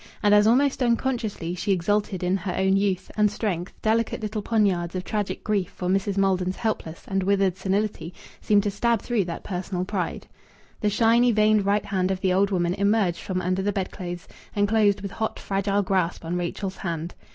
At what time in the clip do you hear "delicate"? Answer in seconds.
3.83-4.19